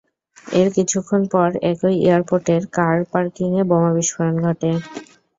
[0.53, 4.71] এর কিছুক্ষণ পর একই এয়ারপোর্টের, কার পার্কিংয়ে বোমা বিস্ফোরণ ঘটে।